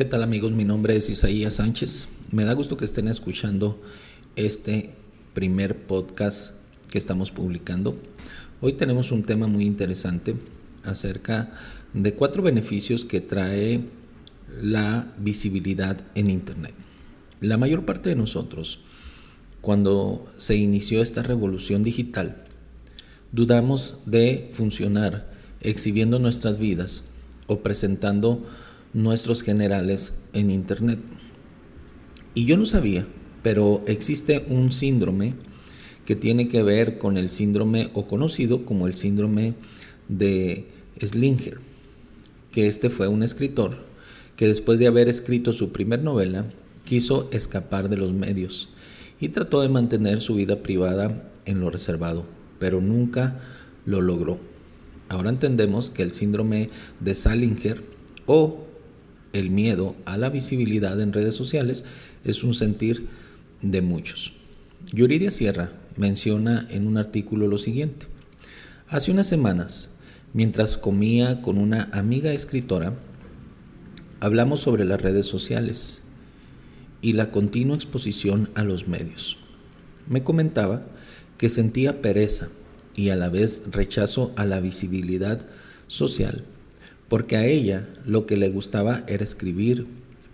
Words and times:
¿Qué 0.00 0.06
tal 0.06 0.22
amigos? 0.22 0.52
Mi 0.52 0.64
nombre 0.64 0.96
es 0.96 1.10
Isaías 1.10 1.56
Sánchez. 1.56 2.08
Me 2.32 2.46
da 2.46 2.54
gusto 2.54 2.78
que 2.78 2.86
estén 2.86 3.06
escuchando 3.06 3.78
este 4.34 4.94
primer 5.34 5.76
podcast 5.76 6.54
que 6.90 6.96
estamos 6.96 7.30
publicando. 7.30 8.00
Hoy 8.62 8.72
tenemos 8.72 9.12
un 9.12 9.24
tema 9.24 9.46
muy 9.46 9.66
interesante 9.66 10.36
acerca 10.84 11.52
de 11.92 12.14
cuatro 12.14 12.42
beneficios 12.42 13.04
que 13.04 13.20
trae 13.20 13.90
la 14.62 15.12
visibilidad 15.18 16.02
en 16.14 16.30
Internet. 16.30 16.72
La 17.42 17.58
mayor 17.58 17.84
parte 17.84 18.08
de 18.08 18.16
nosotros, 18.16 18.80
cuando 19.60 20.26
se 20.38 20.56
inició 20.56 21.02
esta 21.02 21.22
revolución 21.22 21.82
digital, 21.82 22.46
dudamos 23.32 24.04
de 24.06 24.48
funcionar 24.54 25.30
exhibiendo 25.60 26.18
nuestras 26.18 26.56
vidas 26.56 27.04
o 27.48 27.58
presentando 27.58 28.46
nuestros 28.92 29.42
generales 29.42 30.24
en 30.32 30.50
Internet. 30.50 31.00
Y 32.34 32.46
yo 32.46 32.56
no 32.56 32.66
sabía, 32.66 33.06
pero 33.42 33.82
existe 33.86 34.44
un 34.48 34.72
síndrome 34.72 35.34
que 36.04 36.16
tiene 36.16 36.48
que 36.48 36.62
ver 36.62 36.98
con 36.98 37.16
el 37.16 37.30
síndrome 37.30 37.90
o 37.94 38.06
conocido 38.06 38.64
como 38.64 38.86
el 38.86 38.94
síndrome 38.96 39.54
de 40.08 40.66
Slinger, 41.00 41.60
que 42.50 42.66
este 42.66 42.90
fue 42.90 43.08
un 43.08 43.22
escritor 43.22 43.90
que 44.36 44.48
después 44.48 44.78
de 44.78 44.86
haber 44.86 45.08
escrito 45.08 45.52
su 45.52 45.70
primer 45.70 46.02
novela 46.02 46.46
quiso 46.84 47.28
escapar 47.30 47.90
de 47.90 47.98
los 47.98 48.12
medios 48.12 48.70
y 49.20 49.28
trató 49.28 49.60
de 49.60 49.68
mantener 49.68 50.22
su 50.22 50.34
vida 50.34 50.62
privada 50.62 51.30
en 51.44 51.60
lo 51.60 51.68
reservado, 51.68 52.24
pero 52.58 52.80
nunca 52.80 53.38
lo 53.84 54.00
logró. 54.00 54.38
Ahora 55.10 55.28
entendemos 55.28 55.90
que 55.90 56.02
el 56.02 56.14
síndrome 56.14 56.70
de 57.00 57.14
Salinger 57.14 57.82
o 58.24 58.64
el 59.32 59.50
miedo 59.50 59.94
a 60.04 60.16
la 60.16 60.30
visibilidad 60.30 61.00
en 61.00 61.12
redes 61.12 61.34
sociales 61.34 61.84
es 62.24 62.42
un 62.44 62.54
sentir 62.54 63.08
de 63.62 63.82
muchos. 63.82 64.32
Yuridia 64.92 65.30
Sierra 65.30 65.72
menciona 65.96 66.66
en 66.70 66.86
un 66.86 66.96
artículo 66.96 67.46
lo 67.46 67.58
siguiente. 67.58 68.06
Hace 68.88 69.10
unas 69.10 69.28
semanas, 69.28 69.90
mientras 70.32 70.78
comía 70.78 71.42
con 71.42 71.58
una 71.58 71.88
amiga 71.92 72.32
escritora, 72.32 72.94
hablamos 74.20 74.60
sobre 74.60 74.84
las 74.84 75.00
redes 75.00 75.26
sociales 75.26 76.02
y 77.02 77.12
la 77.12 77.30
continua 77.30 77.76
exposición 77.76 78.50
a 78.54 78.64
los 78.64 78.88
medios. 78.88 79.38
Me 80.08 80.22
comentaba 80.22 80.82
que 81.38 81.48
sentía 81.48 82.02
pereza 82.02 82.48
y 82.94 83.10
a 83.10 83.16
la 83.16 83.28
vez 83.28 83.64
rechazo 83.70 84.32
a 84.36 84.44
la 84.44 84.60
visibilidad 84.60 85.46
social 85.86 86.44
porque 87.10 87.36
a 87.36 87.44
ella 87.44 87.88
lo 88.06 88.24
que 88.24 88.36
le 88.36 88.48
gustaba 88.48 89.02
era 89.08 89.24
escribir, 89.24 89.88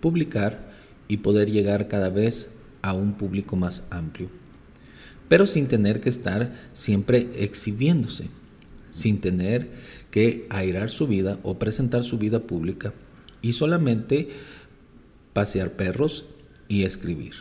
publicar 0.00 0.72
y 1.06 1.18
poder 1.18 1.50
llegar 1.50 1.86
cada 1.86 2.08
vez 2.08 2.54
a 2.80 2.94
un 2.94 3.12
público 3.12 3.56
más 3.56 3.86
amplio, 3.90 4.30
pero 5.28 5.46
sin 5.46 5.68
tener 5.68 6.00
que 6.00 6.08
estar 6.08 6.50
siempre 6.72 7.28
exhibiéndose, 7.36 8.30
sin 8.90 9.20
tener 9.20 9.70
que 10.10 10.46
airar 10.48 10.88
su 10.88 11.06
vida 11.06 11.38
o 11.42 11.58
presentar 11.58 12.04
su 12.04 12.16
vida 12.16 12.40
pública 12.40 12.94
y 13.42 13.52
solamente 13.52 14.30
pasear 15.34 15.72
perros 15.72 16.24
y 16.68 16.84
escribir. 16.84 17.34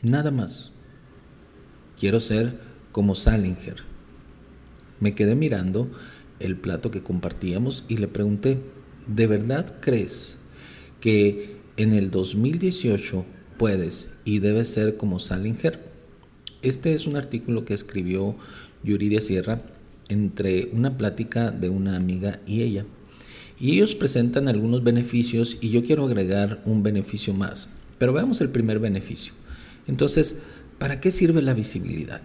Nada 0.00 0.30
más. 0.30 0.72
Quiero 1.98 2.20
ser 2.20 2.58
como 2.90 3.14
Salinger. 3.14 3.84
Me 4.98 5.14
quedé 5.14 5.34
mirando 5.34 5.90
el 6.40 6.56
plato 6.56 6.90
que 6.90 7.02
compartíamos 7.02 7.84
y 7.88 7.98
le 7.98 8.08
pregunté, 8.08 8.58
¿de 9.06 9.26
verdad 9.26 9.76
crees 9.80 10.38
que 11.00 11.56
en 11.76 11.92
el 11.92 12.10
2018 12.10 13.24
puedes 13.58 14.14
y 14.24 14.40
debes 14.40 14.68
ser 14.68 14.96
como 14.96 15.18
Salinger? 15.18 15.78
Este 16.62 16.92
es 16.92 17.06
un 17.06 17.16
artículo 17.16 17.64
que 17.64 17.74
escribió 17.74 18.36
Yuridia 18.82 19.20
Sierra 19.20 19.62
entre 20.08 20.68
una 20.72 20.98
plática 20.98 21.50
de 21.50 21.68
una 21.68 21.96
amiga 21.96 22.40
y 22.46 22.62
ella. 22.62 22.84
Y 23.58 23.72
ellos 23.72 23.94
presentan 23.94 24.48
algunos 24.48 24.82
beneficios 24.82 25.58
y 25.60 25.70
yo 25.70 25.84
quiero 25.84 26.04
agregar 26.04 26.62
un 26.64 26.82
beneficio 26.82 27.34
más. 27.34 27.74
Pero 27.98 28.12
veamos 28.12 28.40
el 28.40 28.48
primer 28.48 28.78
beneficio. 28.78 29.34
Entonces, 29.86 30.42
¿para 30.78 31.00
qué 31.00 31.10
sirve 31.10 31.42
la 31.42 31.54
visibilidad? 31.54 32.22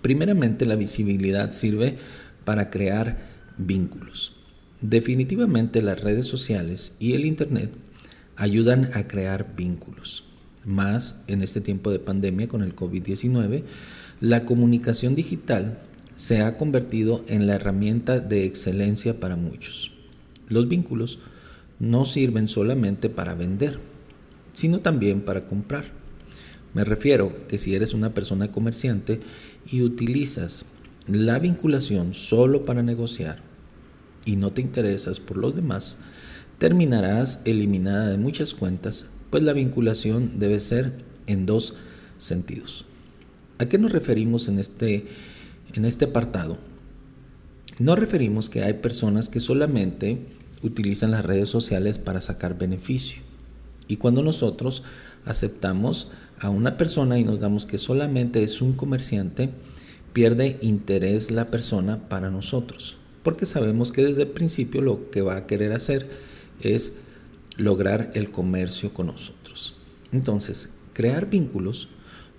Primeramente, 0.00 0.66
la 0.66 0.76
visibilidad 0.76 1.52
sirve 1.52 1.96
para 2.44 2.70
crear 2.70 3.18
vínculos. 3.58 4.36
Definitivamente 4.80 5.82
las 5.82 6.00
redes 6.00 6.26
sociales 6.26 6.96
y 6.98 7.14
el 7.14 7.24
Internet 7.24 7.70
ayudan 8.36 8.90
a 8.94 9.06
crear 9.06 9.54
vínculos. 9.54 10.24
Más 10.64 11.24
en 11.26 11.42
este 11.42 11.60
tiempo 11.60 11.90
de 11.90 11.98
pandemia 11.98 12.48
con 12.48 12.62
el 12.62 12.74
COVID-19, 12.74 13.64
la 14.20 14.44
comunicación 14.44 15.14
digital 15.14 15.78
se 16.16 16.42
ha 16.42 16.56
convertido 16.56 17.24
en 17.26 17.46
la 17.46 17.54
herramienta 17.54 18.20
de 18.20 18.44
excelencia 18.44 19.18
para 19.18 19.36
muchos. 19.36 19.92
Los 20.48 20.68
vínculos 20.68 21.18
no 21.80 22.04
sirven 22.04 22.48
solamente 22.48 23.08
para 23.08 23.34
vender, 23.34 23.78
sino 24.52 24.80
también 24.80 25.22
para 25.22 25.42
comprar. 25.42 25.86
Me 26.74 26.84
refiero 26.84 27.32
que 27.48 27.58
si 27.58 27.74
eres 27.74 27.92
una 27.92 28.14
persona 28.14 28.50
comerciante 28.50 29.20
y 29.70 29.82
utilizas 29.82 30.66
la 31.06 31.38
vinculación 31.38 32.14
solo 32.14 32.64
para 32.64 32.82
negociar 32.82 33.42
y 34.24 34.36
no 34.36 34.52
te 34.52 34.60
interesas 34.60 35.20
por 35.20 35.36
los 35.36 35.54
demás, 35.54 35.98
terminarás 36.58 37.42
eliminada 37.44 38.08
de 38.08 38.18
muchas 38.18 38.54
cuentas, 38.54 39.06
pues 39.30 39.42
la 39.42 39.52
vinculación 39.52 40.38
debe 40.38 40.60
ser 40.60 40.92
en 41.26 41.46
dos 41.46 41.74
sentidos. 42.18 42.86
¿A 43.58 43.66
qué 43.66 43.78
nos 43.78 43.92
referimos 43.92 44.48
en 44.48 44.58
este, 44.58 45.06
en 45.74 45.84
este 45.84 46.04
apartado? 46.06 46.58
Nos 47.78 47.98
referimos 47.98 48.48
que 48.48 48.62
hay 48.62 48.74
personas 48.74 49.28
que 49.28 49.40
solamente 49.40 50.26
utilizan 50.62 51.10
las 51.10 51.24
redes 51.24 51.48
sociales 51.48 51.98
para 51.98 52.20
sacar 52.20 52.58
beneficio. 52.58 53.22
Y 53.88 53.96
cuando 53.96 54.22
nosotros 54.22 54.84
aceptamos 55.24 56.12
a 56.38 56.50
una 56.50 56.76
persona 56.76 57.18
y 57.18 57.24
nos 57.24 57.40
damos 57.40 57.66
que 57.66 57.78
solamente 57.78 58.42
es 58.42 58.62
un 58.62 58.72
comerciante, 58.72 59.50
pierde 60.12 60.58
interés 60.60 61.30
la 61.30 61.46
persona 61.46 62.08
para 62.08 62.30
nosotros, 62.30 62.96
porque 63.22 63.46
sabemos 63.46 63.92
que 63.92 64.04
desde 64.04 64.22
el 64.22 64.28
principio 64.28 64.82
lo 64.82 65.10
que 65.10 65.22
va 65.22 65.36
a 65.36 65.46
querer 65.46 65.72
hacer 65.72 66.08
es 66.60 66.98
lograr 67.58 68.10
el 68.14 68.30
comercio 68.30 68.92
con 68.92 69.06
nosotros. 69.06 69.76
Entonces, 70.12 70.70
crear 70.92 71.28
vínculos 71.28 71.88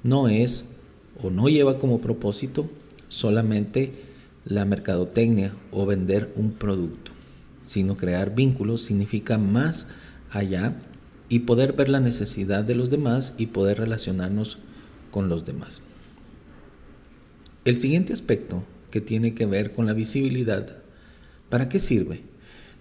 no 0.04 0.28
es 0.28 0.72
o 1.22 1.30
no 1.30 1.50
lleva 1.50 1.80
como 1.80 2.02
propósito 2.02 2.70
solamente 3.08 3.94
la 4.46 4.66
mercadotecnia 4.66 5.56
o 5.72 5.86
vender 5.86 6.34
un 6.36 6.52
producto, 6.52 7.12
sino 7.62 7.96
crear 7.96 8.36
vínculos 8.36 8.82
significa 8.82 9.38
más 9.38 9.90
allá 10.32 10.76
y 11.30 11.40
poder 11.40 11.74
ver 11.74 11.90
la 11.90 12.00
necesidad 12.00 12.64
de 12.64 12.76
los 12.76 12.90
demás 12.90 13.36
y 13.38 13.48
poder 13.48 13.78
relacionarnos 13.80 14.60
con 15.12 15.30
los 15.30 15.46
demás. 15.46 15.82
El 17.66 17.80
siguiente 17.80 18.12
aspecto 18.12 18.66
que 18.92 19.00
tiene 19.00 19.34
que 19.34 19.46
ver 19.46 19.72
con 19.72 19.86
la 19.86 19.94
visibilidad, 19.94 20.80
¿para 21.50 21.70
qué 21.70 21.80
sirve? 21.80 22.20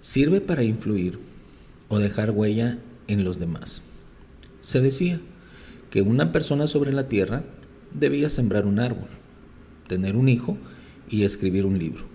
Sirve 0.01 0.41
para 0.41 0.65
influir 0.65 1.21
o 1.89 2.01
dejar 2.01 2.33
huella 2.33 2.81
en 3.07 3.23
los 3.23 3.39
demás. 3.39 3.85
Se 4.61 4.81
decía 4.81 5.21
que 5.91 6.03
una 6.03 6.33
persona 6.33 6.67
sobre 6.67 6.93
la 6.93 7.09
tierra 7.09 7.45
debía 7.95 8.29
sembrar 8.29 8.67
un 8.67 8.81
árbol, 8.81 9.09
tener 9.87 10.17
un 10.17 10.29
hijo 10.29 10.59
y 11.09 11.23
escribir 11.23 11.65
un 11.65 11.79
libro. 11.79 12.07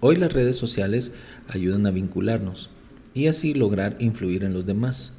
Hoy 0.00 0.16
las 0.16 0.32
redes 0.32 0.56
sociales 0.56 1.14
ayudan 1.46 1.86
a 1.86 1.92
vincularnos 1.92 2.70
y 3.14 3.28
así 3.28 3.54
lograr 3.54 3.96
influir 4.00 4.42
en 4.42 4.54
los 4.54 4.66
demás. 4.66 5.18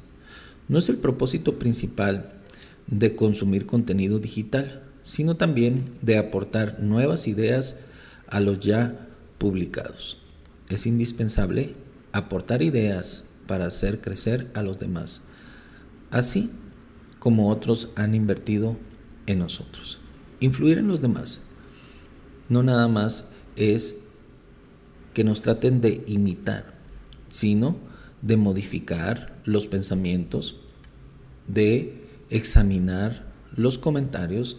No 0.68 0.78
es 0.78 0.90
el 0.90 0.98
propósito 0.98 1.58
principal 1.58 2.34
de 2.88 3.16
consumir 3.16 3.64
contenido 3.64 4.18
digital, 4.18 4.83
sino 5.04 5.36
también 5.36 5.92
de 6.02 6.18
aportar 6.18 6.80
nuevas 6.80 7.28
ideas 7.28 7.80
a 8.26 8.40
los 8.40 8.58
ya 8.58 9.06
publicados. 9.38 10.18
Es 10.68 10.86
indispensable 10.86 11.74
aportar 12.10 12.62
ideas 12.62 13.26
para 13.46 13.66
hacer 13.66 14.00
crecer 14.00 14.50
a 14.54 14.62
los 14.62 14.78
demás, 14.78 15.20
así 16.10 16.50
como 17.18 17.50
otros 17.50 17.92
han 17.94 18.14
invertido 18.14 18.76
en 19.26 19.38
nosotros. 19.38 20.00
Influir 20.40 20.78
en 20.78 20.88
los 20.88 21.00
demás 21.02 21.42
no 22.48 22.62
nada 22.62 22.88
más 22.88 23.32
es 23.56 24.04
que 25.12 25.24
nos 25.24 25.42
traten 25.42 25.80
de 25.80 26.02
imitar, 26.06 26.74
sino 27.28 27.76
de 28.22 28.36
modificar 28.36 29.36
los 29.44 29.66
pensamientos, 29.66 30.60
de 31.46 32.06
examinar 32.30 33.32
los 33.54 33.78
comentarios, 33.78 34.58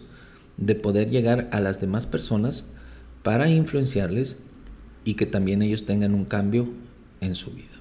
de 0.56 0.74
poder 0.74 1.10
llegar 1.10 1.48
a 1.52 1.60
las 1.60 1.80
demás 1.80 2.06
personas 2.06 2.72
para 3.22 3.50
influenciarles 3.50 4.38
y 5.04 5.14
que 5.14 5.26
también 5.26 5.62
ellos 5.62 5.86
tengan 5.86 6.14
un 6.14 6.24
cambio 6.24 6.68
en 7.20 7.34
su 7.34 7.52
vida. 7.52 7.76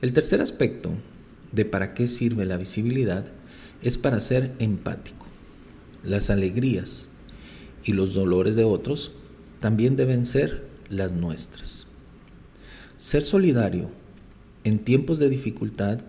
El 0.00 0.12
tercer 0.12 0.40
aspecto 0.40 0.90
de 1.52 1.64
para 1.64 1.94
qué 1.94 2.08
sirve 2.08 2.44
la 2.44 2.56
visibilidad 2.56 3.26
es 3.82 3.98
para 3.98 4.20
ser 4.20 4.52
empático. 4.58 5.26
Las 6.02 6.30
alegrías 6.30 7.08
y 7.84 7.92
los 7.92 8.14
dolores 8.14 8.56
de 8.56 8.64
otros 8.64 9.12
también 9.60 9.96
deben 9.96 10.26
ser 10.26 10.66
las 10.88 11.12
nuestras. 11.12 11.86
Ser 12.96 13.22
solidario 13.22 13.90
en 14.64 14.78
tiempos 14.78 15.18
de 15.18 15.28
dificultad 15.28 16.00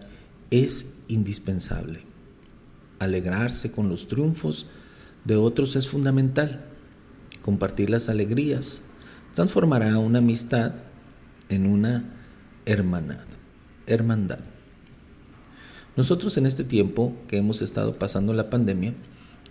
es 0.51 0.95
indispensable. 1.07 2.01
Alegrarse 2.99 3.71
con 3.71 3.89
los 3.89 4.07
triunfos 4.07 4.67
de 5.25 5.35
otros 5.35 5.75
es 5.75 5.87
fundamental. 5.87 6.65
Compartir 7.41 7.89
las 7.89 8.09
alegrías 8.09 8.81
transformará 9.33 9.97
una 9.97 10.19
amistad 10.19 10.73
en 11.49 11.67
una 11.67 12.15
hermanad, 12.65 13.25
hermandad. 13.85 14.39
Nosotros 15.95 16.37
en 16.37 16.45
este 16.45 16.63
tiempo 16.63 17.13
que 17.27 17.37
hemos 17.37 17.61
estado 17.61 17.93
pasando 17.93 18.33
la 18.33 18.49
pandemia, 18.49 18.93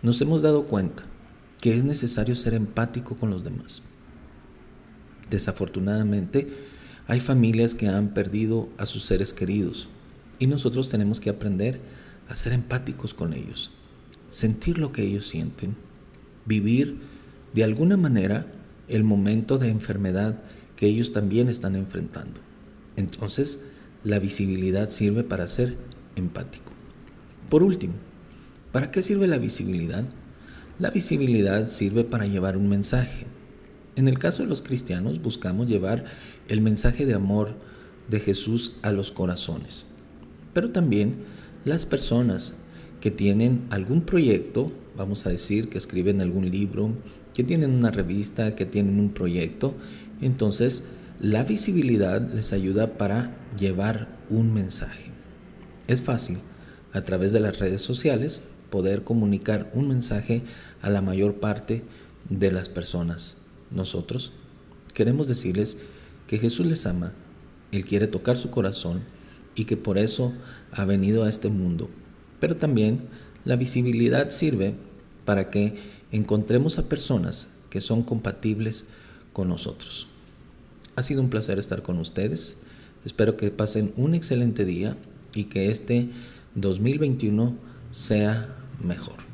nos 0.03 0.21
hemos 0.21 0.43
dado 0.43 0.67
cuenta 0.67 1.05
que 1.61 1.75
es 1.75 1.85
necesario 1.85 2.37
ser 2.37 2.55
empático 2.55 3.17
con 3.17 3.31
los 3.31 3.45
demás. 3.45 3.83
Desafortunadamente, 5.31 6.49
hay 7.07 7.21
familias 7.21 7.75
que 7.75 7.89
han 7.89 8.09
perdido 8.09 8.69
a 8.77 8.87
sus 8.87 9.05
seres 9.05 9.33
queridos 9.33 9.89
y 10.39 10.47
nosotros 10.47 10.89
tenemos 10.91 11.21
que 11.21 11.31
aprender 11.31 11.81
a 12.29 12.37
ser 12.37 12.53
empáticos 12.53 13.15
con 13.15 13.33
ellos, 13.33 13.73
sentir 14.29 14.79
lo 14.79 14.93
que 14.93 15.03
ellos 15.03 15.27
sienten, 15.27 15.77
vivir 16.47 17.01
de 17.53 17.65
alguna 17.65 17.97
manera 17.97 18.47
el 18.89 19.05
momento 19.05 19.59
de 19.59 19.69
enfermedad 19.69 20.43
que 20.77 20.87
ellos 20.87 21.13
también 21.13 21.49
están 21.49 21.77
enfrentando. 21.77 22.41
Entonces, 22.97 23.65
la 24.03 24.19
visibilidad 24.19 24.91
sirve 24.91 25.25
para 25.25 25.49
ser 25.49 25.77
empático. 26.17 26.73
Por 27.49 27.63
último, 27.63 27.95
¿para 28.73 28.91
qué 28.91 29.03
sirve 29.03 29.27
la 29.27 29.39
visibilidad? 29.39 30.05
La 30.79 30.91
visibilidad 30.91 31.69
sirve 31.69 32.05
para 32.05 32.27
llevar 32.27 32.57
un 32.57 32.69
mensaje. 32.69 33.27
En 33.97 34.09
el 34.09 34.19
caso 34.19 34.43
de 34.43 34.49
los 34.49 34.61
cristianos 34.61 35.23
buscamos 35.23 35.69
llevar 35.69 36.05
el 36.49 36.61
mensaje 36.61 37.07
de 37.07 37.15
amor 37.15 37.55
de 38.09 38.19
Jesús 38.21 38.77
a 38.83 38.91
los 38.91 39.13
corazones. 39.13 39.87
Pero 40.53 40.71
también 40.71 41.25
las 41.65 41.87
personas 41.87 42.55
que 43.01 43.11
tienen 43.11 43.67
algún 43.71 44.03
proyecto, 44.03 44.73
vamos 44.97 45.27
a 45.27 45.31
decir 45.31 45.69
que 45.69 45.79
escriben 45.79 46.21
algún 46.21 46.51
libro, 46.51 46.93
que 47.33 47.45
tienen 47.45 47.73
una 47.73 47.91
revista, 47.91 48.55
que 48.55 48.67
tienen 48.67 48.99
un 48.99 49.11
proyecto, 49.11 49.75
entonces 50.21 50.85
la 51.21 51.45
visibilidad 51.45 52.21
les 52.33 52.53
ayuda 52.53 52.99
para 52.99 53.31
llevar 53.59 54.09
un 54.31 54.53
mensaje. 54.53 55.11
Es 55.87 56.03
fácil, 56.03 56.39
a 56.93 57.03
través 57.03 57.33
de 57.33 57.41
las 57.41 57.59
redes 57.59 57.83
sociales, 57.83 58.45
poder 58.71 59.05
comunicar 59.05 59.71
un 59.75 59.89
mensaje 59.89 60.43
a 60.83 60.91
la 60.91 61.01
mayor 61.01 61.41
parte 61.41 61.83
de 62.29 62.51
las 62.51 62.69
personas. 62.69 63.39
Nosotros 63.71 64.33
queremos 64.95 65.29
decirles 65.29 65.79
que 66.27 66.39
Jesús 66.39 66.67
les 66.67 66.87
ama, 66.87 67.13
Él 67.73 67.85
quiere 67.85 68.07
tocar 68.07 68.37
su 68.37 68.51
corazón 68.51 69.03
y 69.55 69.65
que 69.65 69.77
por 69.77 69.99
eso 69.99 70.33
ha 70.73 70.85
venido 70.85 71.25
a 71.25 71.29
este 71.29 71.49
mundo. 71.49 71.89
Pero 72.41 72.57
también 72.57 73.09
la 73.45 73.57
visibilidad 73.57 74.31
sirve 74.31 74.75
para 75.25 75.51
que 75.51 75.75
encontremos 76.13 76.79
a 76.79 76.89
personas 76.89 77.49
que 77.71 77.81
son 77.81 78.03
compatibles 78.03 78.87
con 79.33 79.49
nosotros. 79.49 80.09
Ha 80.97 81.03
sido 81.03 81.21
un 81.21 81.31
placer 81.31 81.59
estar 81.59 81.83
con 81.83 81.99
ustedes. 81.99 82.57
Espero 83.05 83.37
que 83.37 83.51
pasen 83.51 83.93
un 83.97 84.15
excelente 84.15 84.65
día 84.65 84.97
y 85.35 85.45
que 85.45 85.71
este 85.71 86.09
2021 86.55 87.57
sea 87.91 88.57
mejor. 88.83 89.34